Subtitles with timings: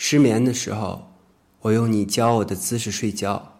[0.00, 1.10] 失眠的时候，
[1.60, 3.58] 我用你教我的姿势睡觉，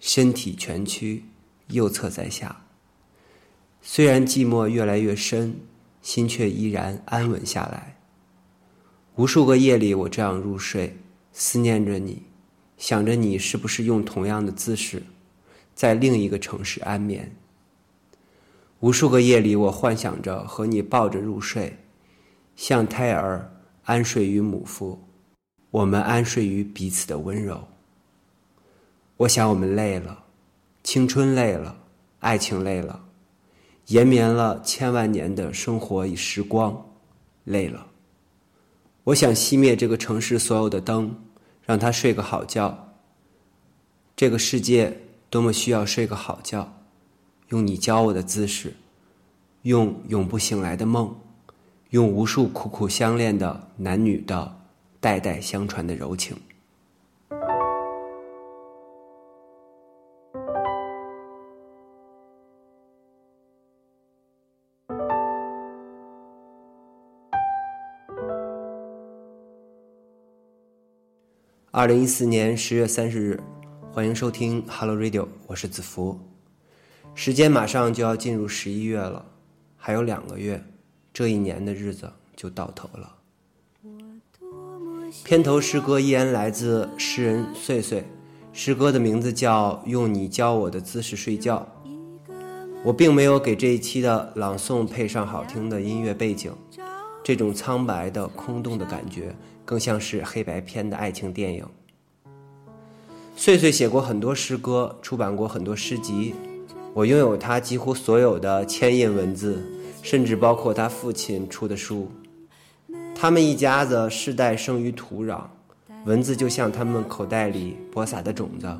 [0.00, 1.24] 身体蜷曲，
[1.68, 2.64] 右侧在下。
[3.82, 5.60] 虽然寂寞越来越深，
[6.00, 7.98] 心却依然安稳下来。
[9.16, 10.96] 无数个夜里，我这样入睡，
[11.32, 12.22] 思念着你，
[12.78, 15.02] 想着你是不是用同样的姿势，
[15.74, 17.36] 在另一个城市安眠。
[18.80, 21.76] 无数个夜里，我幻想着和你抱着入睡，
[22.56, 23.54] 像胎儿
[23.84, 24.98] 安睡于母腹。
[25.74, 27.66] 我们安睡于彼此的温柔。
[29.16, 30.22] 我想我们累了，
[30.84, 31.76] 青春累了，
[32.20, 33.04] 爱情累了，
[33.86, 36.80] 延绵了千万年的生活与时光，
[37.42, 37.88] 累了。
[39.02, 41.12] 我想熄灭这个城市所有的灯，
[41.64, 42.94] 让他睡个好觉。
[44.14, 44.96] 这个世界
[45.28, 46.72] 多么需要睡个好觉，
[47.48, 48.72] 用你教我的姿势，
[49.62, 51.12] 用永不醒来的梦，
[51.90, 54.60] 用无数苦苦相恋的男女的。
[55.04, 56.34] 代代相传的柔情。
[71.70, 73.38] 二零一四年十月三十日，
[73.92, 76.18] 欢迎收听 Hello Radio，我是子福。
[77.14, 79.26] 时间马上就要进入十一月了，
[79.76, 80.64] 还有两个月，
[81.12, 83.18] 这一年的日子就到头了。
[85.22, 88.04] 片头诗歌依然来自诗人岁岁，
[88.52, 91.66] 诗歌的名字叫《用你教我的姿势睡觉》。
[92.82, 96.52] 我并没有给这一期的朗诵配上好听的音乐背景，
[97.22, 101.64] 这种苍白的、空洞的感觉，更像是黑白片的爱情电影。
[103.36, 106.34] 岁岁写过很多诗歌，出版过很多诗集，
[106.92, 109.64] 我拥有他几乎所有的铅印文字，
[110.02, 112.10] 甚至包括他父亲出的书。
[113.14, 115.42] 他们一家子世代生于土壤，
[116.04, 118.76] 文字就像他们口袋里播撒的种子，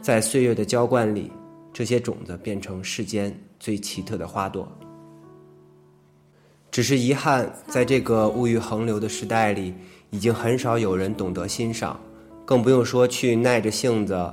[0.00, 1.32] 在岁月的浇灌里，
[1.72, 4.68] 这些种子变成世间最奇特的花朵。
[6.70, 9.74] 只是遗憾，在这个物欲横流的时代里，
[10.10, 11.98] 已经很少有人懂得欣赏，
[12.44, 14.32] 更不用说去耐着性子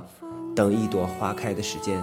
[0.54, 2.00] 等一朵花开的时间。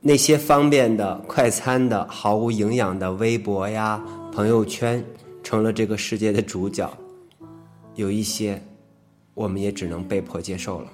[0.00, 4.02] 那些方便的、快餐的、毫无营养的微博呀、
[4.32, 5.02] 朋友圈。
[5.42, 6.90] 成了这个世界的主角，
[7.94, 8.62] 有一些，
[9.34, 10.90] 我们也只能被迫接受了。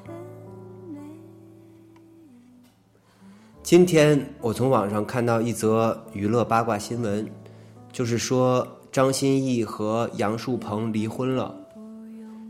[3.62, 7.28] 今天我从网上看到一则娱乐八卦新闻，
[7.92, 11.54] 就是说张歆艺和杨树鹏离婚了。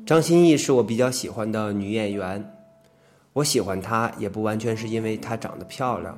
[0.06, 2.54] 张歆艺是我比较喜欢的女演员，
[3.32, 6.16] 我喜欢她也不完全是因为她长得漂亮，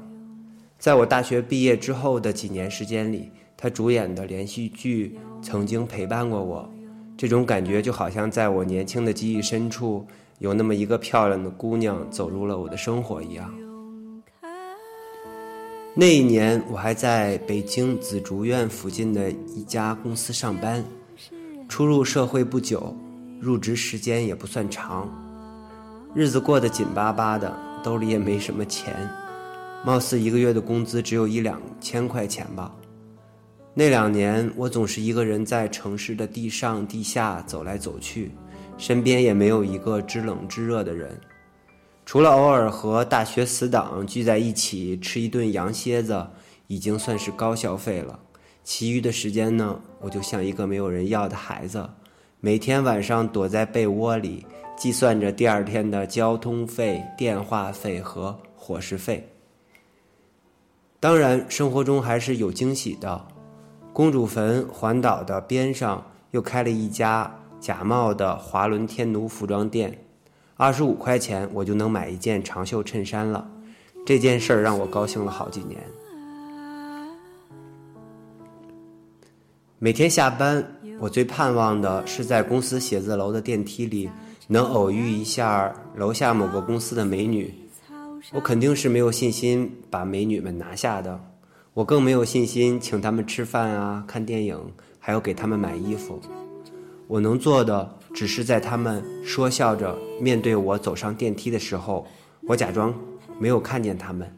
[0.79, 3.31] 在我大学毕业之后的几年时间里。
[3.61, 6.67] 他主演的连续剧曾经陪伴过我，
[7.15, 10.07] 这种感觉就好像在我年轻的记忆深处
[10.39, 13.53] 有那么一个漂亮的姑娘走入了我的生活一样。
[15.95, 20.83] 那一年我还在北京紫竹院附近的一家公司上班，
[21.69, 22.97] 初入社会不久，
[23.39, 25.07] 入职时间也不算长，
[26.15, 27.55] 日子过得紧巴巴的，
[27.85, 29.07] 兜里也没什么钱，
[29.85, 32.75] 貌似一个月的工资只有一两千块钱吧。
[33.73, 38.33] 那两年，我总是一个人在城市的地上地下走来走去，
[38.77, 41.19] 身边也没有一个知冷知热的人，
[42.05, 46.27] 除了偶尔和大学死党聚在一起吃一顿羊蝎子，
[46.67, 48.19] 已经算是高消费了。
[48.65, 51.89] 其余的时间呢，我就像一个没有人要的孩子，
[52.41, 54.45] 每天晚上躲在被窝里，
[54.77, 59.27] 计算着第二天的交通费、电话费和伙食费。
[60.99, 63.29] 当然，生活中还是有惊喜的。
[63.93, 69.99] 公主坟环岛的边上又开了一家假冒的华伦天奴服装店，
[70.57, 73.49] 二十五块钱我就能买一件长袖衬衫了。
[74.07, 75.81] 这件事儿让我高兴了好几年。
[79.79, 80.65] 每天下班，
[80.99, 84.09] 我最盼望的是在公司写字楼的电梯里
[84.47, 87.53] 能偶遇一下楼下某个公司的美女。
[88.33, 91.19] 我肯定是没有信心把美女们拿下的。
[91.81, 94.61] 我更没有信心请他们吃饭啊、看电影，
[94.99, 96.21] 还要给他们买衣服。
[97.07, 102.07] 我能做的，只是在他们说笑着面对我走上电梯的时候，
[102.43, 102.95] 我假装
[103.39, 104.29] 没有看见他们；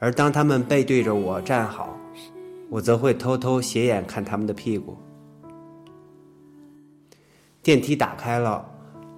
[0.00, 1.96] 而当他们背对着我站好，
[2.68, 4.96] 我则会偷偷斜眼看他们的屁股。
[7.62, 8.68] 电梯打开了，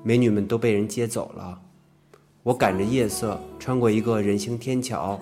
[0.02, 1.58] 美女们都被人接走了。
[2.42, 5.19] 我赶着夜色，穿过一个人行天桥。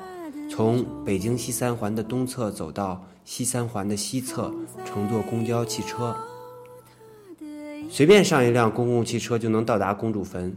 [0.51, 4.53] 从北京西三环的东侧走到西三环的西侧，
[4.85, 6.15] 乘坐公交汽车。
[7.89, 10.55] 随便上一辆公共汽车就能到达公主坟。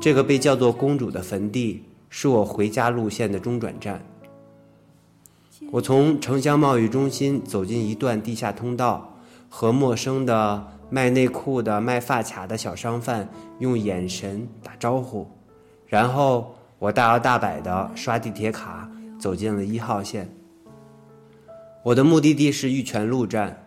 [0.00, 4.04] 这个被叫做公主的坟地，是我回家路线的中转站。
[5.70, 9.16] 我从城乡贸易中心走进一段地下通道，
[9.48, 13.28] 和陌生的卖内裤的、卖发卡的小商贩
[13.60, 15.26] 用眼神打招呼，
[15.86, 18.88] 然后我大摇大摆地刷地铁卡
[19.18, 20.28] 走进了一号线。
[21.82, 23.64] 我的目的地是玉泉路站，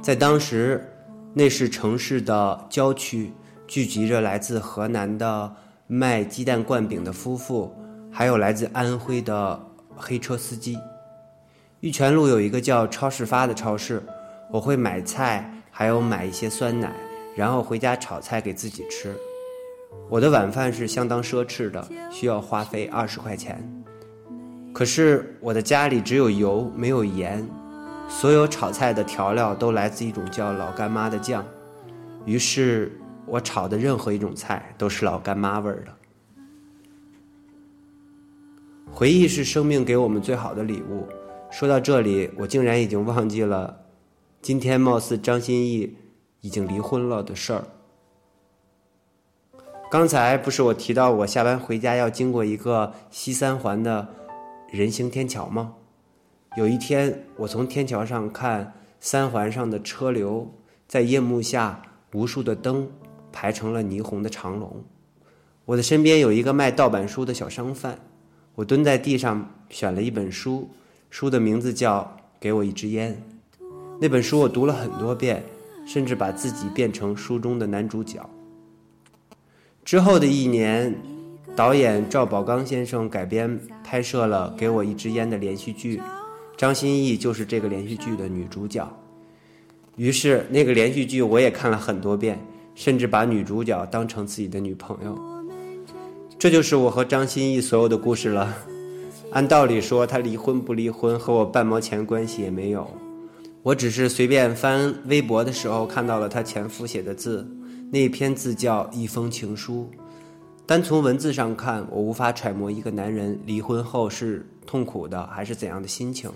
[0.00, 0.92] 在当时，
[1.32, 3.32] 那是城市的郊区，
[3.66, 5.54] 聚集着来自河南的
[5.86, 7.74] 卖鸡蛋灌饼的夫妇，
[8.10, 9.58] 还有来自安徽的
[9.96, 10.78] 黑车司机。
[11.80, 14.02] 玉泉路有一个叫超市发的超市，
[14.50, 16.94] 我会买菜，还有买一些酸奶，
[17.34, 19.16] 然后回家炒菜给自己吃。
[20.10, 23.81] 我的晚饭是相当奢侈的，需要花费二十块钱。
[24.82, 27.48] 可是我的家里只有油，没有盐，
[28.08, 31.46] 所有炒菜的调料都来自一种叫老干妈的酱，
[32.24, 32.90] 于是
[33.24, 35.94] 我炒的任何一种菜都是老干妈味儿的。
[38.90, 41.06] 回忆是生命给我们最好的礼物。
[41.52, 43.82] 说到这里，我竟然已经忘记了，
[44.40, 45.96] 今天貌似张歆艺
[46.40, 47.64] 已经离婚了的事儿。
[49.88, 54.08] 刚才不是我提到我下班回家要经过一个西三环的
[54.72, 55.74] 人行天桥吗？
[56.56, 60.50] 有一天，我从天桥上看三环上的车流，
[60.88, 61.82] 在夜幕下，
[62.14, 62.88] 无数的灯
[63.30, 64.82] 排成了霓虹的长龙。
[65.66, 67.98] 我的身边有一个卖盗版书的小商贩，
[68.54, 70.70] 我蹲在地上选了一本书。
[71.10, 72.00] 书的名字叫
[72.40, 73.22] 《给我一支烟》，
[74.00, 75.44] 那本书我读了很多遍，
[75.86, 78.26] 甚至把自己变成书中的男主角。
[79.84, 80.96] 之后的一年，
[81.54, 86.00] 导演赵宝刚先生改编拍摄了《给我一支烟》的连续剧，
[86.56, 88.90] 张歆艺就是这个连续剧的女主角。
[89.96, 92.42] 于是，那个连续剧我也看了很多遍，
[92.74, 95.18] 甚至把女主角当成自己的女朋友。
[96.38, 98.56] 这就是我和张歆艺所有的故事了。
[99.32, 102.90] 按道理说，她离婚不离婚和我半毛钱关系也没有。
[103.62, 107.46] 我只是随便翻微博的时候看到了她前夫写的字，
[107.90, 109.90] 那篇字叫一封情书。
[110.66, 116.30] 单从文字上看，我无法揣摩一个男人离婚后是痛苦的还是怎样的心情。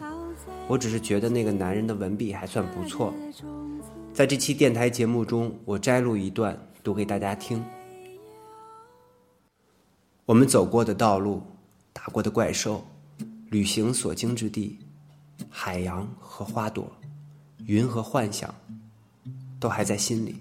[0.68, 3.12] 我只是觉得那个男人的文笔还算不错。
[4.12, 7.62] 在这期电台节目中，我摘录一段读给大家听。
[10.24, 11.42] 我们走过的道路。
[11.92, 12.84] 打过的怪兽，
[13.48, 14.78] 旅行所经之地，
[15.48, 16.92] 海洋和花朵，
[17.64, 18.54] 云和幻想，
[19.58, 20.36] 都还在心里。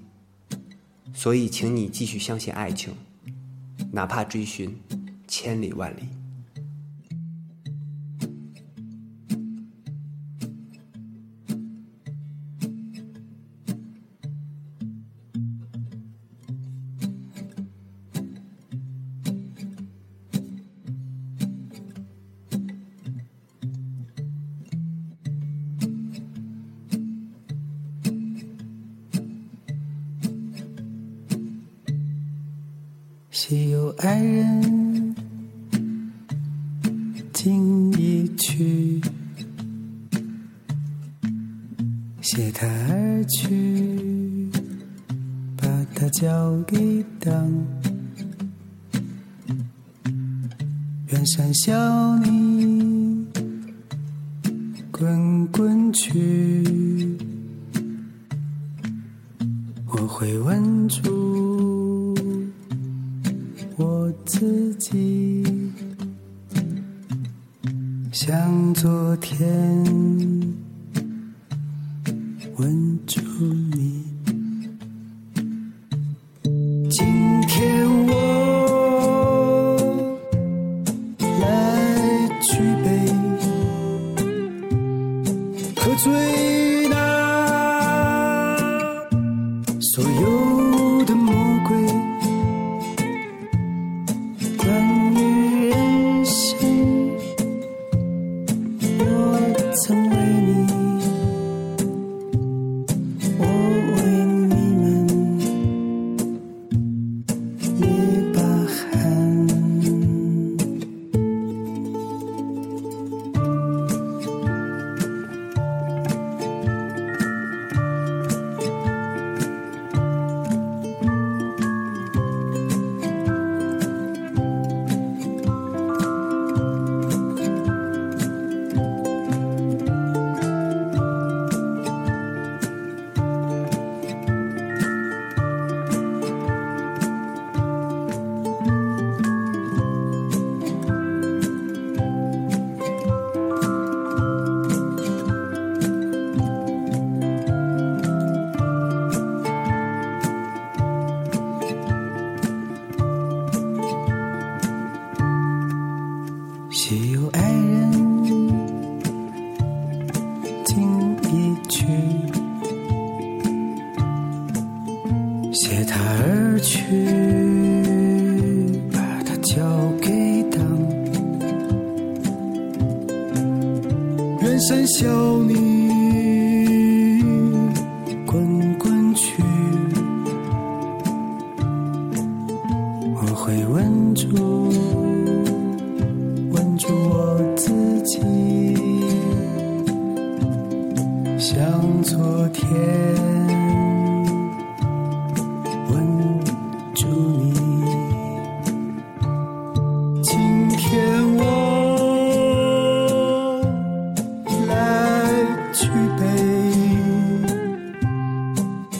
[1.13, 2.93] 所以，请你继续相信爱情，
[3.95, 4.77] 哪怕追寻
[5.25, 6.24] 千里万里。
[33.47, 35.15] 岂有爱人
[37.31, 38.99] 经已去，
[42.21, 44.49] 携他而去，
[45.55, 47.47] 把他交给当。
[51.09, 53.27] 远山小泥
[54.91, 56.63] 滚滚去，
[59.85, 61.44] 我会稳住。
[64.37, 65.41] 自己。
[68.11, 69.39] 像昨天
[72.57, 73.21] 吻住
[73.71, 74.03] 你，
[99.75, 100.34] somewhere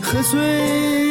[0.05, 1.04] 喝醉